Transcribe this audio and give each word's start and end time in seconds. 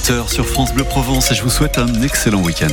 8h 0.00 0.32
sur 0.32 0.46
France 0.46 0.72
Bleu 0.72 0.84
Provence 0.84 1.30
et 1.30 1.34
je 1.34 1.42
vous 1.42 1.50
souhaite 1.50 1.76
un 1.76 2.02
excellent 2.02 2.42
week-end. 2.42 2.68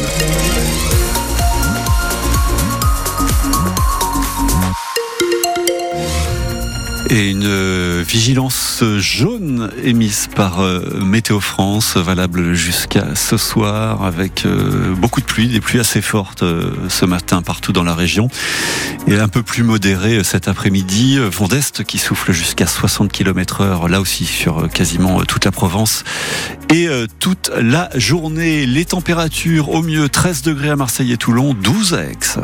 Et 7.18 7.32
une 7.32 7.46
euh, 7.46 8.04
vigilance 8.08 8.84
jaune 9.00 9.72
émise 9.84 10.30
par 10.36 10.60
euh, 10.60 11.02
Météo 11.04 11.40
France, 11.40 11.98
valable 11.98 12.54
jusqu'à 12.54 13.16
ce 13.16 13.38
soir, 13.38 14.04
avec 14.04 14.46
euh, 14.46 14.94
beaucoup 14.94 15.22
de 15.22 15.26
pluie, 15.26 15.48
des 15.48 15.60
pluies 15.60 15.80
assez 15.80 16.04
fortes 16.04 16.44
ce 16.90 17.06
matin 17.06 17.42
partout 17.42 17.74
dans 17.74 17.84
la 17.84 17.96
région, 17.96 18.30
et 19.08 19.18
un 19.18 19.30
peu 19.30 19.42
plus 19.42 19.64
modéré 19.64 20.24
cet 20.24 20.48
après-midi. 20.48 21.18
Vent 21.18 21.48
d'Est 21.48 21.84
qui 21.84 21.98
souffle 21.98 22.34
jusqu'à 22.34 22.68
60 22.68 23.12
km 23.12 23.62
heure, 23.62 23.90
là 23.90 24.00
aussi 24.00 24.26
sur 24.26 24.70
quasiment 24.70 25.24
toute 25.24 25.46
la 25.46 25.52
Provence, 25.52 26.04
et 26.72 26.88
toute 27.18 27.50
la 27.60 27.90
journée. 27.96 28.68
Les 28.68 28.86
températures 28.86 29.70
au 29.70 29.82
mieux 29.82 30.08
13 30.08 30.44
degrés 30.44 30.70
à 30.70 30.76
Marseille 30.76 31.14
et 31.14 31.18
Toulon, 31.18 31.56
12 31.56 31.96
à 31.96 32.04
Aix. 32.04 32.38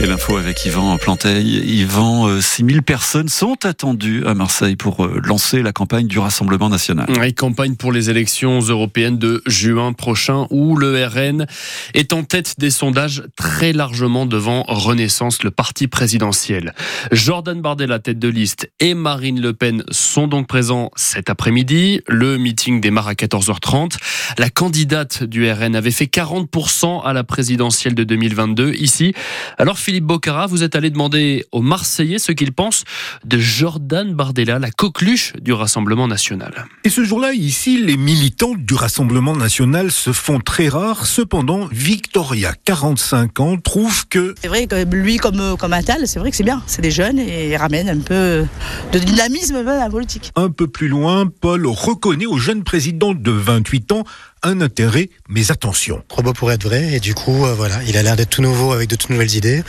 Et 0.00 0.06
l'info 0.06 0.36
avec 0.36 0.64
Yvan 0.64 0.96
Planteil. 0.96 1.56
Yvan, 1.80 2.40
6000 2.40 2.76
euh, 2.76 2.82
personnes 2.82 3.28
sont 3.28 3.66
attendues 3.66 4.24
à 4.26 4.34
Marseille 4.34 4.76
pour 4.76 5.04
euh, 5.04 5.20
lancer 5.24 5.60
la 5.60 5.72
campagne 5.72 6.06
du 6.06 6.20
Rassemblement 6.20 6.68
national. 6.68 7.06
Oui, 7.18 7.34
campagne 7.34 7.74
pour 7.74 7.90
les 7.90 8.08
élections 8.08 8.60
européennes 8.60 9.18
de 9.18 9.42
juin 9.46 9.92
prochain 9.92 10.46
où 10.50 10.76
le 10.76 11.04
RN 11.04 11.46
est 11.94 12.12
en 12.12 12.22
tête 12.22 12.54
des 12.58 12.70
sondages 12.70 13.24
très 13.34 13.72
largement 13.72 14.24
devant 14.24 14.62
Renaissance, 14.68 15.42
le 15.42 15.50
parti 15.50 15.88
présidentiel. 15.88 16.74
Jordan 17.10 17.60
Bardella, 17.60 17.98
tête 17.98 18.20
de 18.20 18.28
liste, 18.28 18.70
et 18.78 18.94
Marine 18.94 19.40
Le 19.40 19.52
Pen 19.52 19.82
sont 19.90 20.28
donc 20.28 20.46
présents 20.46 20.92
cet 20.94 21.28
après-midi. 21.28 22.02
Le 22.06 22.38
meeting 22.38 22.80
démarre 22.80 23.08
à 23.08 23.14
14h30. 23.14 23.96
La 24.38 24.48
candidate 24.48 25.24
du 25.24 25.50
RN 25.50 25.74
avait 25.74 25.90
fait 25.90 26.04
40% 26.04 27.02
à 27.04 27.12
la 27.12 27.24
présidentielle 27.24 27.96
de 27.96 28.04
2022 28.04 28.74
ici. 28.74 29.12
Alors 29.56 29.76
Philippe 29.88 30.04
Bocara, 30.04 30.46
vous 30.46 30.62
êtes 30.62 30.76
allé 30.76 30.90
demander 30.90 31.46
aux 31.50 31.62
Marseillais 31.62 32.18
ce 32.18 32.32
qu'ils 32.32 32.52
pensent 32.52 32.84
de 33.24 33.38
Jordan 33.38 34.12
Bardella, 34.12 34.58
la 34.58 34.70
coqueluche 34.70 35.32
du 35.40 35.54
Rassemblement 35.54 36.06
national. 36.06 36.66
Et 36.84 36.90
ce 36.90 37.04
jour-là, 37.04 37.32
ici, 37.32 37.82
les 37.82 37.96
militants 37.96 38.52
du 38.54 38.74
Rassemblement 38.74 39.34
national 39.34 39.90
se 39.90 40.12
font 40.12 40.40
très 40.40 40.68
rares. 40.68 41.06
Cependant, 41.06 41.70
Victoria, 41.72 42.52
45 42.66 43.40
ans, 43.40 43.56
trouve 43.56 44.06
que... 44.08 44.34
C'est 44.42 44.48
vrai 44.48 44.66
que 44.66 44.84
lui, 44.94 45.16
comme, 45.16 45.56
comme 45.56 45.72
Attal, 45.72 46.06
c'est 46.06 46.18
vrai 46.18 46.32
que 46.32 46.36
c'est 46.36 46.44
bien. 46.44 46.62
C'est 46.66 46.82
des 46.82 46.90
jeunes 46.90 47.18
et 47.18 47.56
ramène 47.56 47.88
un 47.88 48.00
peu 48.00 48.44
de 48.92 48.98
dynamisme 48.98 49.64
dans 49.64 49.78
la 49.78 49.88
politique. 49.88 50.32
Un 50.36 50.50
peu 50.50 50.66
plus 50.66 50.88
loin, 50.88 51.24
Paul 51.40 51.66
reconnaît 51.66 52.26
au 52.26 52.36
jeune 52.36 52.62
président 52.62 53.14
de 53.14 53.30
28 53.30 53.92
ans 53.92 54.04
un 54.42 54.60
intérêt, 54.60 55.10
mais 55.28 55.50
attention. 55.50 56.02
Trop 56.08 56.22
beau 56.22 56.32
pour 56.32 56.50
être 56.52 56.64
vrai, 56.64 56.94
et 56.94 57.00
du 57.00 57.14
coup, 57.14 57.44
euh, 57.44 57.54
voilà, 57.54 57.82
il 57.86 57.96
a 57.96 58.02
l'air 58.02 58.16
d'être 58.16 58.30
tout 58.30 58.42
nouveau 58.42 58.72
avec 58.72 58.88
de 58.88 58.96
toutes 58.96 59.10
nouvelles 59.10 59.34
idées, 59.34 59.62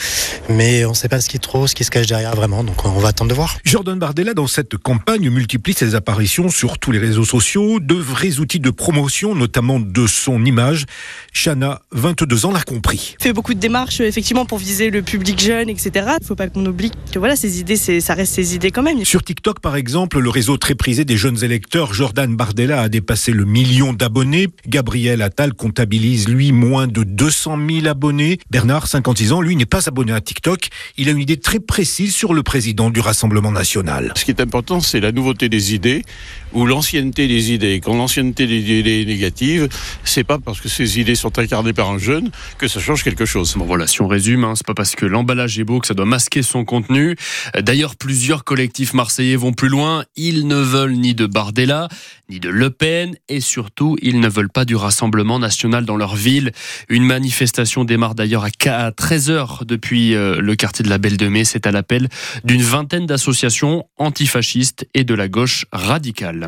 mais 0.49 0.85
on 0.85 0.89
ne 0.89 0.95
sait 0.95 1.09
pas 1.09 1.21
ce 1.21 1.29
qui 1.29 1.37
est 1.37 1.39
trop, 1.39 1.67
ce 1.67 1.75
qui 1.75 1.83
se 1.83 1.91
cache 1.91 2.07
derrière 2.07 2.35
vraiment, 2.35 2.63
donc 2.63 2.85
on 2.85 2.99
va 2.99 3.09
attendre 3.09 3.29
de 3.29 3.35
voir. 3.35 3.57
Jordan 3.65 3.97
Bardella, 3.97 4.33
dans 4.33 4.47
cette 4.47 4.77
campagne, 4.77 5.29
multiplie 5.29 5.73
ses 5.73 5.95
apparitions 5.95 6.49
sur 6.49 6.77
tous 6.77 6.91
les 6.91 6.99
réseaux 6.99 7.25
sociaux, 7.25 7.79
de 7.79 7.95
vrais 7.95 8.39
outils 8.39 8.59
de 8.59 8.69
promotion, 8.69 9.35
notamment 9.35 9.79
de 9.79 10.07
son 10.07 10.43
image. 10.45 10.85
Chana, 11.33 11.81
22 11.91 12.45
ans, 12.45 12.51
l'a 12.51 12.61
compris. 12.61 13.15
Il 13.19 13.23
fait 13.23 13.33
beaucoup 13.33 13.53
de 13.53 13.59
démarches, 13.59 14.01
effectivement, 14.01 14.45
pour 14.45 14.57
viser 14.57 14.89
le 14.89 15.01
public 15.01 15.39
jeune, 15.39 15.69
etc. 15.69 15.91
Il 15.95 16.21
ne 16.21 16.25
faut 16.25 16.35
pas 16.35 16.47
qu'on 16.47 16.65
oublie 16.65 16.91
que 17.11 17.19
voilà, 17.19 17.35
ces 17.35 17.59
idées, 17.59 17.75
ça 17.77 18.13
reste 18.13 18.33
ses 18.33 18.55
idées 18.55 18.71
quand 18.71 18.83
même. 18.83 19.03
Sur 19.05 19.23
TikTok, 19.23 19.59
par 19.59 19.75
exemple, 19.75 20.19
le 20.19 20.29
réseau 20.29 20.57
très 20.57 20.75
prisé 20.75 21.05
des 21.05 21.17
jeunes 21.17 21.43
électeurs, 21.43 21.93
Jordan 21.93 22.35
Bardella 22.35 22.81
a 22.81 22.89
dépassé 22.89 23.31
le 23.31 23.45
million 23.45 23.93
d'abonnés. 23.93 24.47
Gabriel 24.67 25.21
Attal 25.21 25.53
comptabilise, 25.53 26.27
lui, 26.27 26.51
moins 26.51 26.87
de 26.87 27.03
200 27.03 27.57
000 27.69 27.87
abonnés. 27.87 28.39
Bernard, 28.49 28.87
56 28.87 29.31
ans, 29.31 29.41
lui, 29.41 29.55
n'est 29.55 29.65
pas 29.65 29.87
abonné 29.87 30.13
à 30.13 30.21
TikTok. 30.21 30.69
Il 30.97 31.09
a 31.09 31.11
une 31.11 31.19
idée 31.19 31.37
très 31.37 31.59
précise 31.59 32.15
sur 32.15 32.33
le 32.33 32.43
président 32.43 32.89
du 32.89 32.99
Rassemblement 32.99 33.51
national. 33.51 34.13
Ce 34.15 34.25
qui 34.25 34.31
est 34.31 34.41
important, 34.41 34.79
c'est 34.79 34.99
la 34.99 35.11
nouveauté 35.11 35.49
des 35.49 35.73
idées 35.73 36.03
ou 36.53 36.65
l'ancienneté 36.65 37.27
des 37.27 37.51
idées. 37.51 37.79
Quand 37.83 37.95
l'ancienneté 37.95 38.47
des 38.47 38.79
idées 38.79 39.01
est 39.01 39.05
négative, 39.05 39.69
c'est 40.03 40.23
pas 40.23 40.39
parce 40.39 40.61
que 40.61 40.69
ces 40.69 40.99
idées 40.99 41.15
sont 41.15 41.37
incarnées 41.37 41.73
par 41.73 41.89
un 41.89 41.97
jeune 41.97 42.29
que 42.57 42.67
ça 42.67 42.79
change 42.79 43.03
quelque 43.03 43.25
chose. 43.25 43.53
Bon 43.55 43.65
voilà, 43.65 43.87
si 43.87 44.01
on 44.01 44.07
résume, 44.07 44.43
hein, 44.43 44.53
c'est 44.55 44.65
pas 44.65 44.73
parce 44.73 44.95
que 44.95 45.05
l'emballage 45.05 45.59
est 45.59 45.63
beau 45.63 45.79
que 45.79 45.87
ça 45.87 45.93
doit 45.93 46.05
masquer 46.05 46.41
son 46.41 46.65
contenu. 46.65 47.15
D'ailleurs, 47.59 47.95
plusieurs 47.95 48.43
collectifs 48.43 48.93
marseillais 48.93 49.35
vont 49.35 49.53
plus 49.53 49.69
loin. 49.69 50.03
Ils 50.15 50.47
ne 50.47 50.55
veulent 50.55 50.95
ni 50.95 51.13
de 51.13 51.25
Bardella, 51.25 51.87
ni 52.29 52.39
de 52.39 52.49
Le 52.49 52.69
Pen, 52.69 53.15
et 53.27 53.41
surtout, 53.41 53.97
ils 54.01 54.19
ne 54.19 54.29
veulent 54.29 54.49
pas 54.49 54.65
du 54.65 54.75
Rassemblement 54.75 55.39
national 55.39 55.85
dans 55.85 55.97
leur 55.97 56.15
ville. 56.15 56.51
Une 56.87 57.03
manifestation 57.03 57.85
démarre 57.85 58.15
d'ailleurs 58.15 58.45
à 58.45 58.49
13h 58.91 59.65
depuis 59.65 60.15
euh, 60.15 60.39
le 60.39 60.55
quartier 60.55 60.83
de 60.83 60.89
la 60.89 60.97
Belle 60.97 61.17
de 61.17 61.27
Mai. 61.27 61.43
C'est 61.43 61.65
à 61.65 61.71
l'appel 61.71 62.07
d'une 62.43 62.61
vingtaine 62.61 63.05
d'associations 63.05 63.85
antifascistes 63.97 64.87
et 64.93 65.03
de 65.03 65.13
la 65.13 65.27
gauche 65.27 65.65
radicale. 65.71 66.47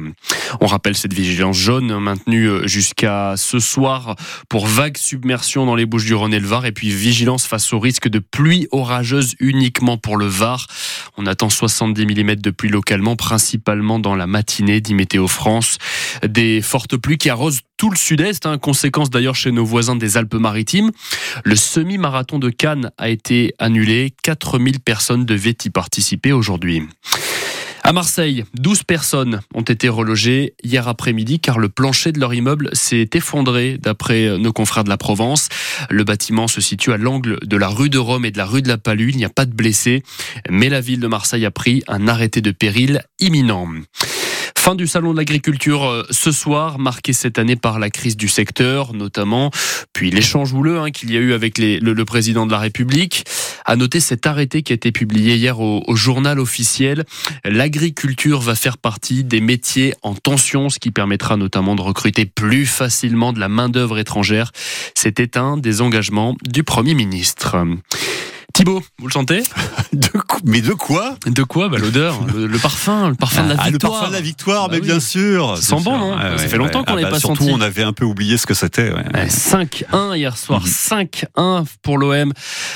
On 0.59 0.67
rappelle 0.67 0.95
cette 0.95 1.13
vigilance 1.13 1.57
jaune 1.57 1.97
maintenue 1.99 2.47
euh, 2.47 2.67
jusqu'à 2.67 3.33
ce 3.37 3.59
soir 3.59 4.15
pour 4.49 4.67
vague 4.67 4.97
submersion 4.97 5.65
dans 5.65 5.75
les 5.75 5.85
Bouches 5.85 6.05
du 6.05 6.13
Rhône 6.13 6.33
et 6.33 6.39
le 6.39 6.47
Var 6.47 6.65
et 6.65 6.71
puis 6.71 6.89
vigilance 6.89 7.47
face 7.47 7.73
au 7.73 7.79
risque 7.79 8.07
de 8.07 8.19
pluie 8.19 8.67
orageuse 8.71 9.35
uniquement 9.39 9.97
pour 9.97 10.17
le 10.17 10.27
Var. 10.27 10.67
On 11.17 11.25
attend 11.25 11.49
70 11.49 12.05
mm 12.05 12.35
de 12.35 12.51
pluie 12.51 12.69
localement, 12.69 13.15
principalement 13.15 13.99
dans 13.99 14.15
la 14.15 14.27
matinée, 14.27 14.81
dit 14.81 14.93
Météo 14.93 15.27
France. 15.27 15.70
Des 16.27 16.61
fortes 16.61 16.97
pluies 16.97 17.17
qui 17.17 17.29
arrosent 17.29 17.61
tout 17.77 17.89
le 17.89 17.97
sud-est, 17.97 18.45
hein, 18.45 18.57
conséquence 18.57 19.09
d'ailleurs 19.09 19.35
chez 19.35 19.51
nos 19.51 19.65
voisins 19.65 19.95
des 19.95 20.17
Alpes-Maritimes. 20.17 20.91
Le 21.43 21.55
semi-marathon 21.55 22.39
de 22.39 22.49
Cannes 22.49 22.91
a 22.97 23.09
été 23.09 23.53
annulé. 23.59 24.13
4000 24.23 24.79
personnes 24.79 25.25
devaient 25.25 25.57
y 25.65 25.69
participer 25.69 26.31
aujourd'hui. 26.31 26.83
À 27.83 27.93
Marseille, 27.93 28.45
12 28.53 28.83
personnes 28.83 29.41
ont 29.55 29.63
été 29.63 29.89
relogées 29.89 30.53
hier 30.63 30.87
après-midi 30.87 31.39
car 31.39 31.57
le 31.57 31.67
plancher 31.67 32.11
de 32.11 32.19
leur 32.19 32.33
immeuble 32.33 32.69
s'est 32.73 33.09
effondré 33.15 33.79
d'après 33.79 34.37
nos 34.37 34.53
confrères 34.53 34.83
de 34.83 34.89
la 34.89 34.97
Provence. 34.97 35.49
Le 35.89 36.03
bâtiment 36.03 36.47
se 36.47 36.61
situe 36.61 36.93
à 36.93 36.97
l'angle 36.97 37.39
de 37.43 37.57
la 37.57 37.67
rue 37.69 37.89
de 37.89 37.97
Rome 37.97 38.25
et 38.25 38.31
de 38.31 38.37
la 38.37 38.45
rue 38.45 38.61
de 38.61 38.67
la 38.67 38.77
Palue. 38.77 39.09
Il 39.09 39.17
n'y 39.17 39.25
a 39.25 39.29
pas 39.29 39.45
de 39.45 39.53
blessés, 39.53 40.03
mais 40.49 40.69
la 40.69 40.79
ville 40.79 40.99
de 40.99 41.07
Marseille 41.07 41.45
a 41.45 41.51
pris 41.51 41.83
un 41.87 42.07
arrêté 42.07 42.41
de 42.41 42.51
péril 42.51 43.01
imminent. 43.19 43.67
Fin 44.61 44.75
du 44.75 44.85
salon 44.85 45.13
de 45.13 45.17
l'agriculture 45.17 45.85
euh, 45.85 46.03
ce 46.11 46.31
soir, 46.31 46.77
marqué 46.77 47.13
cette 47.13 47.39
année 47.39 47.55
par 47.55 47.79
la 47.79 47.89
crise 47.89 48.15
du 48.15 48.27
secteur, 48.27 48.93
notamment, 48.93 49.49
puis 49.91 50.11
l'échange 50.11 50.53
houleux 50.53 50.77
hein, 50.77 50.91
qu'il 50.91 51.11
y 51.11 51.17
a 51.17 51.19
eu 51.19 51.33
avec 51.33 51.57
le, 51.57 52.03
président 52.03 52.45
de 52.45 52.51
la 52.51 52.59
République. 52.59 53.25
À 53.65 53.75
noter 53.75 53.99
cet 53.99 54.27
arrêté 54.27 54.61
qui 54.61 54.71
a 54.71 54.75
été 54.75 54.91
publié 54.91 55.35
hier 55.35 55.59
au, 55.59 55.83
au 55.87 55.95
journal 55.95 56.39
officiel. 56.39 57.05
L'agriculture 57.43 58.39
va 58.39 58.53
faire 58.53 58.77
partie 58.77 59.23
des 59.23 59.41
métiers 59.41 59.95
en 60.03 60.13
tension, 60.13 60.69
ce 60.69 60.77
qui 60.77 60.91
permettra 60.91 61.37
notamment 61.37 61.73
de 61.73 61.81
recruter 61.81 62.27
plus 62.27 62.67
facilement 62.67 63.33
de 63.33 63.39
la 63.39 63.49
main-d'œuvre 63.49 63.97
étrangère. 63.97 64.51
C'était 64.93 65.39
un 65.39 65.57
des 65.57 65.81
engagements 65.81 66.35
du 66.47 66.63
Premier 66.63 66.93
ministre. 66.93 67.57
Thibaut, 68.61 68.83
vous 68.99 69.07
le 69.07 69.11
sentez 69.11 69.41
de 69.93 70.07
Mais 70.43 70.61
de 70.61 70.73
quoi 70.73 71.15
De 71.25 71.41
quoi 71.41 71.67
bah, 71.67 71.79
L'odeur, 71.79 72.19
le, 72.31 72.59
parfum, 72.59 73.09
le 73.09 73.15
parfum 73.15 73.45
de 73.45 73.49
la 73.49 73.55
victoire. 73.55 73.65
Ah, 73.65 73.71
le 73.71 73.79
parfum 73.79 74.07
de 74.09 74.13
la 74.13 74.21
victoire, 74.21 74.69
bah 74.69 74.75
mais 74.75 74.81
bien 74.81 74.99
sûr. 74.99 75.57
Ça 75.57 75.77
sent 75.77 75.83
bon, 75.83 75.97
non 75.97 76.15
Ça 76.37 76.47
fait 76.47 76.57
longtemps 76.57 76.83
qu'on 76.83 76.93
n'avait 76.93 77.07
ah, 77.07 77.09
pas 77.09 77.19
surtout, 77.19 77.45
senti. 77.45 77.55
on 77.55 77.59
avait 77.59 77.81
un 77.81 77.91
peu 77.91 78.05
oublié 78.05 78.37
ce 78.37 78.45
que 78.45 78.53
c'était. 78.53 78.91
5-1 78.91 80.15
hier 80.15 80.37
soir, 80.37 80.63
5-1 80.63 81.25
mhm. 81.37 81.65
pour 81.81 81.97
l'OM 81.97 82.33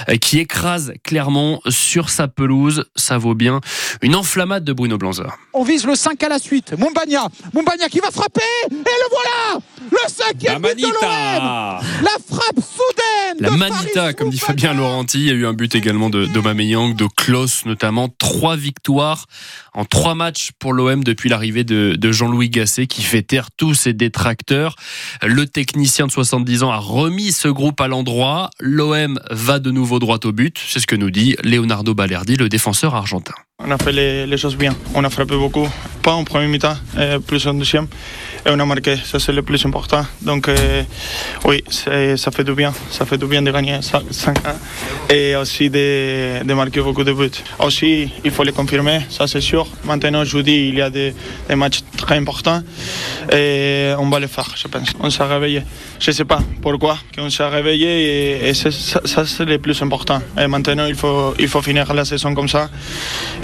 euh, 0.10 0.16
qui 0.16 0.40
écrase 0.40 0.92
Clermont 1.04 1.62
sur 1.68 2.10
sa 2.10 2.28
pelouse. 2.28 2.86
Ça 2.96 3.20
vaut 3.20 3.36
bien 3.36 3.62
une 4.02 4.16
enflammade 4.16 4.64
de 4.64 4.74
Bruno 4.74 4.98
Blanza. 4.98 5.28
On 5.54 5.64
vise 5.64 5.86
le 5.86 5.94
5 5.94 6.24
à 6.24 6.30
la 6.30 6.40
suite. 6.40 6.74
Mumbagna, 6.80 7.28
Mumbagna 7.54 7.90
qui 7.90 8.00
va 8.00 8.10
frapper 8.10 8.42
et 8.72 8.74
le 8.74 9.10
voilà 9.12 9.64
Le 9.92 10.12
cinquième 10.12 10.64
but 10.64 10.82
de 10.82 10.88
l'OM 10.88 11.80
La 12.02 12.18
frappe 12.28 12.56
soudaine 12.56 13.05
La 13.40 13.52
Manita, 13.52 14.14
comme 14.14 14.30
dit 14.30 14.40
Fabien 14.40 14.74
Laurenti, 14.74 15.20
il 15.20 15.26
y 15.26 15.30
a 15.30 15.34
eu 15.34 15.46
un 15.46 15.54
but 15.54 15.76
également 15.76 16.10
de 16.10 16.26
d'Aubameyang, 16.26 16.96
de 16.96 17.06
Klaus 17.06 17.66
notamment. 17.66 18.10
Trois 18.10 18.56
victoires 18.56 19.26
en 19.74 19.84
trois 19.86 20.16
matchs 20.16 20.52
pour 20.58 20.74
l'OM 20.74 21.04
depuis 21.04 21.30
l'arrivée 21.30 21.64
de, 21.64 21.96
de 21.98 22.12
Jean-Louis 22.12 22.50
Gasset 22.50 22.88
qui 22.88 23.02
fait 23.02 23.24
taire 23.24 23.50
tous 23.52 23.74
ses 23.74 23.94
détracteurs. 23.94 24.76
Le 25.22 25.46
technicien 25.46 26.08
de 26.08 26.12
70 26.12 26.64
ans 26.64 26.72
a 26.72 26.78
remis 26.78 27.32
ce 27.32 27.48
groupe 27.48 27.82
à 27.82 27.88
l'endroit. 27.88 28.50
L'OM 28.60 29.20
va 29.32 29.60
de 29.60 29.72
nouveau 29.72 30.00
droit 30.00 30.20
au 30.24 30.32
but. 30.32 30.60
C'est 30.68 30.80
ce 30.80 30.88
que 30.88 30.96
nous 30.96 31.12
dit 31.12 31.36
Leonardo 31.44 31.94
Balerdi, 31.94 32.38
le 32.38 32.50
défenseur 32.50 32.96
argentin. 32.96 33.36
On 33.64 33.72
a 33.72 33.78
fait 33.78 33.94
les, 33.94 34.38
choses 34.38 34.58
bien. 34.58 34.76
On 34.94 35.04
a 35.06 35.10
frappé 35.10 35.38
beaucoup, 35.38 35.66
pas 36.04 36.12
en 36.12 36.26
premier 36.26 36.48
mi-temps, 36.48 36.76
plus 37.26 37.48
en 37.48 37.54
deuxième. 37.54 37.88
Et 38.46 38.50
on 38.52 38.60
a 38.60 38.66
marqué, 38.66 38.98
ça 38.98 39.18
c'est 39.18 39.32
le 39.32 39.44
plus 39.44 39.66
important. 39.66 40.06
Donc 40.22 40.50
euh, 40.50 40.84
oui, 41.46 41.64
ça 41.70 42.32
fait 42.32 42.44
du 42.44 42.54
bien. 42.54 42.74
Ça 42.92 43.06
fait 43.06 43.18
du 43.18 43.26
bien 43.26 43.42
de 43.42 43.50
gagner 43.52 43.80
5 43.82 44.04
et 45.10 45.38
aussi 45.38 45.70
de, 45.70 46.54
marquer 46.54 46.82
beaucoup 46.82 47.06
de 47.06 47.14
buts. 47.14 47.32
Aussi, 47.60 48.12
il 48.26 48.32
faut 48.32 48.44
le 48.44 48.52
confirmer, 48.52 49.00
ça 49.10 49.26
c'est 49.26 49.42
sûr. 49.42 49.66
Maintenant, 49.86 50.26
jeudi, 50.26 50.68
il 50.68 50.76
y 50.76 50.82
a 50.82 50.90
des, 50.90 51.14
matchs 51.56 51.80
très 51.98 52.18
importants 52.18 52.62
et 53.32 53.94
on 53.98 54.10
va 54.10 54.20
le 54.20 54.28
faire, 54.28 54.50
je 54.56 54.68
pense. 54.68 54.92
On 55.00 55.10
s'est 55.10 55.24
réveillé. 55.24 55.64
Je 56.00 56.12
ne 56.12 56.16
sais 56.16 56.26
pas 56.26 56.40
pourquoi, 56.62 56.98
on 57.18 57.30
s'est 57.30 57.48
réveillé 57.48 58.50
et, 58.50 58.54
ça, 58.54 59.26
c'est 59.26 59.46
le 59.46 59.58
plus 59.60 59.82
important. 59.82 60.22
Maintenant, 60.36 60.86
il 60.86 60.96
faut 61.48 61.62
finir 61.64 61.92
la 61.94 62.04
saison 62.04 62.36
comme 62.36 62.50
ça. 62.50 62.70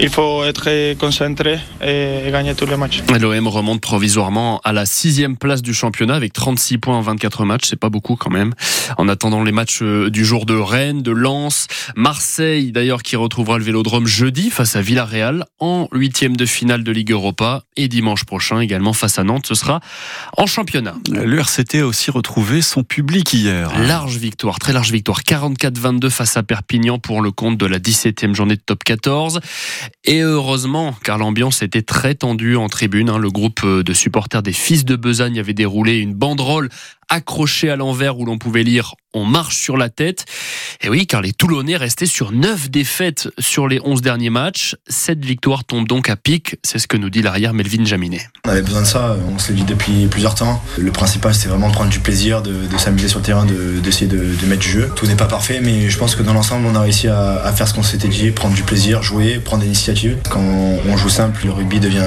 Il 0.04 0.10
faut 0.10 0.42
être 0.42 0.94
concentré 0.94 1.60
et 1.80 2.28
gagner 2.32 2.56
tous 2.56 2.66
les 2.66 2.76
matchs. 2.76 3.04
L'OM 3.20 3.46
remonte 3.46 3.80
provisoirement 3.80 4.60
à 4.64 4.72
la 4.72 4.84
sixième 4.84 5.36
place 5.36 5.62
du 5.62 5.72
championnat 5.72 6.16
avec 6.16 6.32
36 6.32 6.78
points 6.78 6.96
en 6.96 7.02
24 7.02 7.44
matchs. 7.44 7.68
C'est 7.68 7.78
pas 7.78 7.88
beaucoup 7.88 8.16
quand 8.16 8.28
même. 8.28 8.52
En 8.98 9.08
attendant 9.08 9.44
les 9.44 9.52
matchs 9.52 9.80
du 9.80 10.24
jour 10.24 10.44
de 10.44 10.54
Rennes, 10.54 11.02
de 11.02 11.12
Lens, 11.12 11.68
Marseille 11.94 12.72
d'ailleurs 12.72 13.04
qui 13.04 13.14
retrouvera 13.14 13.58
le 13.58 13.64
Vélodrome 13.64 14.08
jeudi 14.08 14.50
face 14.50 14.74
à 14.74 14.82
Villarreal 14.82 15.44
en 15.60 15.86
huitième 15.92 16.36
de 16.36 16.46
finale 16.46 16.82
de 16.82 16.90
Ligue 16.90 17.12
Europa 17.12 17.62
et 17.76 17.86
dimanche 17.86 18.24
prochain 18.24 18.58
également 18.58 18.94
face 18.94 19.20
à 19.20 19.22
Nantes. 19.22 19.46
Ce 19.46 19.54
sera 19.54 19.78
en 20.36 20.46
championnat. 20.46 20.96
Le 21.12 21.38
RCT 21.38 21.78
a 21.78 21.86
aussi 21.86 22.10
retrouvé 22.10 22.60
son 22.60 22.82
public 22.82 23.32
hier. 23.32 23.70
Large 23.78 24.16
victoire, 24.16 24.58
très 24.58 24.72
large 24.72 24.90
victoire. 24.90 25.20
44-22 25.20 26.10
face 26.10 26.36
à 26.36 26.42
Perpignan 26.42 26.98
pour 26.98 27.22
le 27.22 27.30
compte 27.30 27.56
de 27.56 27.66
la 27.66 27.78
17e 27.78 28.34
journée 28.34 28.56
de 28.56 28.62
top 28.66 28.82
14. 28.82 29.40
Et 30.04 30.20
heureusement, 30.20 30.94
car 31.04 31.18
l'ambiance 31.18 31.62
était 31.62 31.82
très 31.82 32.14
tendue 32.14 32.56
en 32.56 32.68
tribune. 32.68 33.08
Hein. 33.08 33.18
Le 33.18 33.30
groupe 33.30 33.64
de 33.64 33.92
supporters 33.92 34.42
des 34.42 34.52
Fils 34.52 34.84
de 34.84 34.96
Besagne 34.96 35.38
avait 35.38 35.54
déroulé 35.54 35.98
une 35.98 36.14
banderole 36.14 36.68
accrochée 37.08 37.70
à 37.70 37.76
l'envers 37.76 38.18
où 38.18 38.24
l'on 38.24 38.38
pouvait 38.38 38.62
lire 38.62 38.94
on 39.14 39.24
marche 39.24 39.56
sur 39.56 39.76
la 39.76 39.88
tête. 39.88 40.24
Et 40.80 40.88
oui, 40.88 41.06
car 41.06 41.22
les 41.22 41.32
Toulonnais 41.32 41.76
restaient 41.76 42.06
sur 42.06 42.32
9 42.32 42.70
défaites 42.70 43.28
sur 43.38 43.68
les 43.68 43.80
11 43.84 44.02
derniers 44.02 44.30
matchs. 44.30 44.76
Cette 44.88 45.24
victoire 45.24 45.64
tombe 45.64 45.86
donc 45.86 46.10
à 46.10 46.16
pic, 46.16 46.56
c'est 46.62 46.78
ce 46.78 46.86
que 46.86 46.96
nous 46.96 47.10
dit 47.10 47.22
l'arrière 47.22 47.54
Melvin 47.54 47.84
Jaminet. 47.84 48.28
On 48.46 48.50
avait 48.50 48.62
besoin 48.62 48.82
de 48.82 48.86
ça, 48.86 49.16
on 49.32 49.38
se 49.38 49.48
l'est 49.48 49.58
dit 49.58 49.64
depuis 49.64 50.06
plusieurs 50.06 50.34
temps. 50.34 50.62
Le 50.78 50.90
principal, 50.92 51.34
c'est 51.34 51.48
vraiment 51.48 51.68
de 51.68 51.74
prendre 51.74 51.90
du 51.90 52.00
plaisir, 52.00 52.42
de, 52.42 52.54
s'amuser 52.78 53.08
sur 53.08 53.18
le 53.18 53.24
terrain, 53.24 53.46
d'essayer 53.82 54.06
de, 54.06 54.16
de, 54.16 54.34
de, 54.34 54.46
mettre 54.46 54.62
du 54.62 54.68
jeu. 54.68 54.90
Tout 54.96 55.06
n'est 55.06 55.16
pas 55.16 55.26
parfait, 55.26 55.60
mais 55.62 55.88
je 55.88 55.98
pense 55.98 56.16
que 56.16 56.22
dans 56.22 56.32
l'ensemble, 56.32 56.66
on 56.66 56.74
a 56.74 56.80
réussi 56.80 57.08
à, 57.08 57.52
faire 57.54 57.68
ce 57.68 57.74
qu'on 57.74 57.82
s'était 57.82 58.08
dit, 58.08 58.30
prendre 58.30 58.54
du 58.54 58.62
plaisir, 58.62 59.02
jouer, 59.02 59.38
prendre 59.38 59.62
des 59.62 59.68
initiatives. 59.68 60.18
Quand 60.30 60.40
on 60.40 60.96
joue 60.96 61.08
simple, 61.08 61.44
le 61.44 61.52
rugby 61.52 61.80
devient, 61.80 62.02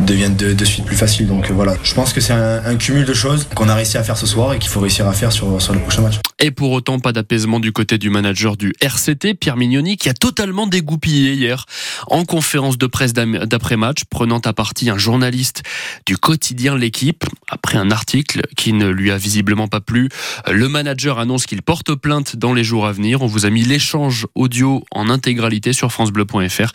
de, 0.00 0.64
suite 0.64 0.84
plus 0.84 0.96
facile. 0.96 1.26
Donc 1.26 1.50
voilà, 1.50 1.74
je 1.82 1.94
pense 1.94 2.12
que 2.12 2.20
c'est 2.20 2.32
un, 2.32 2.64
un, 2.64 2.76
cumul 2.76 3.04
de 3.04 3.14
choses 3.14 3.48
qu'on 3.54 3.68
a 3.68 3.74
réussi 3.74 3.96
à 3.96 4.02
faire 4.02 4.16
ce 4.16 4.26
soir 4.26 4.54
et 4.54 4.58
qu'il 4.58 4.70
faut 4.70 4.80
réussir 4.80 5.06
à 5.08 5.12
faire 5.12 5.32
sur, 5.32 5.60
sur 5.60 5.72
le 5.72 5.80
prochain 5.80 6.02
match. 6.02 6.18
Et 6.38 6.50
pour 6.50 6.72
autant, 6.72 6.98
pas 7.00 7.12
d'apaisement 7.12 7.60
du 7.60 7.72
côté 7.72 7.98
du 7.98 8.10
manager 8.10 8.56
du 8.56 8.72
RCT, 8.80 9.34
Pierre 9.34 9.56
Mignoni, 9.56 9.96
qui 9.96 10.08
a 10.08 10.14
totalement 10.14 10.66
dégoupillé 10.66 11.32
hier 11.32 11.66
en 12.06 12.24
conférence 12.24 12.78
de 12.78 12.86
presse 12.86 13.12
d'après-match, 13.12 14.04
prenant 14.08 14.38
à 14.38 14.52
partie 14.52 14.90
un 14.90 14.98
journaliste 14.98 15.62
du 16.06 16.16
quotidien 16.16 16.76
L'équipe. 16.76 17.24
Après 17.48 17.78
un 17.78 17.90
article 17.90 18.42
qui 18.56 18.72
ne 18.72 18.88
lui 18.88 19.10
a 19.10 19.16
visiblement 19.16 19.68
pas 19.68 19.80
plu, 19.80 20.08
le 20.50 20.68
manager 20.68 21.18
annonce 21.18 21.46
qu'il 21.46 21.62
porte 21.62 21.94
plainte 21.94 22.36
dans 22.36 22.52
les 22.52 22.64
jours 22.64 22.86
à 22.86 22.92
venir. 22.92 23.22
On 23.22 23.26
vous 23.26 23.46
a 23.46 23.50
mis 23.50 23.62
l'échange 23.62 24.26
audio 24.34 24.84
en 24.90 25.08
intégralité 25.08 25.72
sur 25.72 25.90
francebleu.fr. 25.90 26.72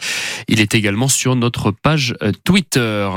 Il 0.48 0.60
est 0.60 0.76
également 0.76 1.08
sur 1.08 1.36
notre 1.36 1.72
page 1.72 2.16
Twitter. 2.44 3.10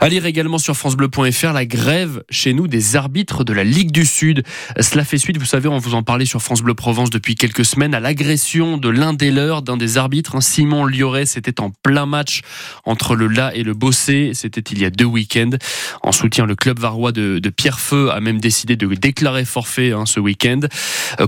À 0.00 0.08
lire 0.08 0.26
également 0.26 0.58
sur 0.58 0.76
francebleu.fr 0.76 1.52
la 1.52 1.66
grève 1.66 2.22
chez 2.30 2.52
nous 2.52 2.68
des 2.68 2.96
arbitres 2.96 3.44
de 3.44 3.52
la 3.52 3.64
Ligue 3.64 3.90
du 3.90 4.04
Sud. 4.04 4.42
Cela 4.80 5.04
fait 5.04 5.18
suite, 5.18 5.38
vous 5.38 5.44
savez, 5.44 5.57
on 5.66 5.78
vous 5.78 5.94
en 5.94 6.04
parlait 6.04 6.26
sur 6.26 6.40
France 6.40 6.62
Bleu 6.62 6.74
Provence 6.74 7.10
depuis 7.10 7.34
quelques 7.34 7.64
semaines, 7.64 7.94
à 7.94 8.00
l'agression 8.00 8.76
de 8.76 8.88
l'un 8.88 9.14
des 9.14 9.32
leurs, 9.32 9.62
d'un 9.62 9.76
des 9.76 9.98
arbitres, 9.98 10.36
hein, 10.36 10.40
Simon 10.40 10.84
Lioret. 10.84 11.26
C'était 11.26 11.60
en 11.60 11.70
plein 11.82 12.06
match 12.06 12.42
entre 12.84 13.16
le 13.16 13.26
La 13.26 13.54
et 13.56 13.64
le 13.64 13.74
Bossé. 13.74 14.32
C'était 14.34 14.60
il 14.60 14.78
y 14.78 14.84
a 14.84 14.90
deux 14.90 15.04
week-ends. 15.04 15.56
En 16.02 16.12
soutien, 16.12 16.46
le 16.46 16.54
club 16.54 16.78
varois 16.78 17.10
de, 17.10 17.40
de 17.40 17.48
Pierrefeu 17.48 18.12
a 18.12 18.20
même 18.20 18.40
décidé 18.40 18.76
de 18.76 18.86
déclarer 18.94 19.44
forfait 19.44 19.92
hein, 19.92 20.06
ce 20.06 20.20
week-end. 20.20 20.60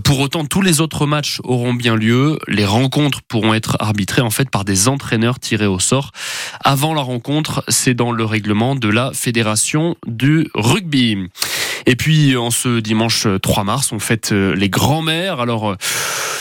Pour 0.05 0.21
autant, 0.21 0.45
tous 0.45 0.63
les 0.63 0.81
autres 0.81 1.07
matchs 1.07 1.41
auront 1.43 1.75
bien 1.75 1.97
lieu. 1.97 2.39
Les 2.47 2.67
rencontres 2.67 3.23
pourront 3.23 3.55
être 3.55 3.77
arbitrées 3.81 4.23
en 4.23 4.31
fait 4.31 4.51
par 4.51 4.65
des 4.65 4.87
entraîneurs 4.87 5.41
tirés 5.41 5.67
au 5.67 5.79
sort. 5.79 6.13
Avant 6.63 6.95
la 6.95 7.03
rencontre, 7.03 7.65
c'est 7.69 7.95
dans 7.95 8.13
le 8.13 8.25
règlement 8.25 8.75
de 8.75 8.89
la 8.89 9.13
Fédération 9.15 9.97
du 10.07 10.47
rugby. 10.55 11.17
Et 11.87 11.97
puis 11.97 12.37
en 12.37 12.51
ce 12.51 12.81
dimanche 12.81 13.27
3 13.43 13.65
mars, 13.65 13.93
on 13.93 13.99
fête 13.99 14.33
les 14.33 14.69
grands-mères. 14.69 15.41
Alors 15.41 15.77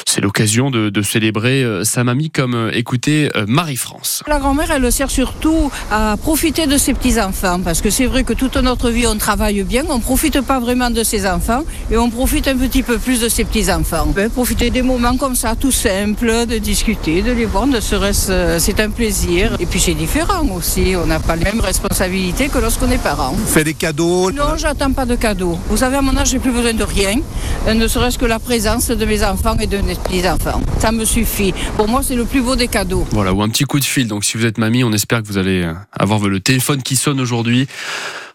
c'est 0.09 0.21
l'occasion 0.21 0.71
de, 0.71 0.89
de, 0.89 1.01
célébrer 1.03 1.63
sa 1.83 2.03
mamie 2.03 2.31
comme 2.31 2.71
écoutez 2.73 3.29
Marie-France. 3.47 4.23
La 4.27 4.39
grand-mère, 4.39 4.71
elle 4.71 4.91
sert 4.91 5.11
surtout 5.11 5.71
à 5.91 6.17
profiter 6.17 6.65
de 6.65 6.77
ses 6.77 6.93
petits-enfants 6.93 7.59
parce 7.63 7.81
que 7.81 7.89
c'est 7.89 8.07
vrai 8.07 8.23
que 8.23 8.33
toute 8.33 8.57
notre 8.57 8.89
vie 8.89 9.05
on 9.05 9.17
travaille 9.17 9.63
bien, 9.63 9.83
on 9.89 9.99
profite 9.99 10.41
pas 10.41 10.59
vraiment 10.59 10.89
de 10.89 11.03
ses 11.03 11.27
enfants 11.27 11.63
et 11.91 11.97
on 11.97 12.09
profite 12.09 12.47
un 12.47 12.57
petit 12.57 12.81
peu 12.81 12.97
plus 12.97 13.21
de 13.21 13.29
ses 13.29 13.43
petits-enfants. 13.43 14.07
Ben, 14.15 14.29
profiter 14.29 14.71
des 14.71 14.81
moments 14.81 15.15
comme 15.15 15.35
ça, 15.35 15.55
tout 15.55 15.71
simple, 15.71 16.47
de 16.47 16.57
discuter, 16.57 17.21
de 17.21 17.31
les 17.31 17.45
voir, 17.45 17.67
de 17.67 17.79
serait-ce, 17.79 18.57
c'est 18.59 18.79
un 18.79 18.89
plaisir. 18.89 19.55
Et 19.59 19.67
puis 19.67 19.79
c'est 19.79 19.93
différent 19.93 20.47
aussi, 20.55 20.95
on 21.01 21.05
n'a 21.05 21.19
pas 21.19 21.35
les 21.35 21.43
mêmes 21.43 21.61
responsabilités 21.61 22.49
que 22.49 22.57
lorsqu'on 22.57 22.89
est 22.89 23.03
parent. 23.03 23.35
Fait 23.47 23.63
des 23.63 23.75
cadeaux 23.75 24.31
Non, 24.31 24.57
j'attends 24.57 24.91
pas 24.91 25.05
de 25.05 25.15
cadeaux. 25.15 25.57
Vous 25.69 25.77
savez, 25.77 25.97
à 25.97 26.01
mon 26.01 26.17
âge, 26.17 26.29
j'ai 26.31 26.39
plus 26.39 26.51
besoin 26.51 26.73
de 26.73 26.83
rien, 26.83 27.19
ne 27.67 27.87
serait-ce 27.87 28.17
que 28.17 28.25
la 28.25 28.39
présence 28.39 28.87
de 28.87 29.05
mes 29.05 29.23
enfants 29.23 29.55
et 29.59 29.67
de 29.67 29.77
mes 29.77 29.98
petits-enfants. 30.03 30.61
Ça 30.79 30.91
me 30.91 31.05
suffit. 31.05 31.53
Pour 31.75 31.87
moi, 31.87 32.01
c'est 32.03 32.15
le 32.15 32.25
plus 32.25 32.41
beau 32.41 32.55
des 32.55 32.67
cadeaux. 32.67 33.07
Voilà, 33.11 33.33
ou 33.33 33.41
un 33.41 33.49
petit 33.49 33.63
coup 33.65 33.79
de 33.79 33.85
fil. 33.85 34.07
Donc 34.07 34.23
si 34.25 34.37
vous 34.37 34.45
êtes 34.45 34.57
mamie, 34.57 34.83
on 34.83 34.91
espère 34.93 35.21
que 35.21 35.27
vous 35.27 35.37
allez 35.37 35.69
avoir 35.91 36.19
le 36.27 36.39
téléphone 36.39 36.81
qui 36.83 36.95
sonne 36.95 37.19
aujourd'hui. 37.19 37.67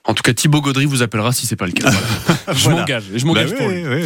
En 0.06 0.12
tout 0.12 0.22
cas, 0.22 0.34
Thibaut 0.34 0.60
Gaudry 0.60 0.84
vous 0.84 1.02
appellera 1.02 1.32
si 1.32 1.46
c'est 1.46 1.56
pas 1.56 1.64
le 1.64 1.72
cas. 1.72 1.90
Voilà. 1.90 2.38
je 2.52 2.64
Voilà. 2.64 2.78
m'engage. 2.80 3.04
Je 3.14 3.24
m'engage 3.24 3.50
Bah 3.52 3.56
pour 3.56 3.66
oui, 3.68 3.74
lui. 3.82 3.88
oui. 3.88 4.02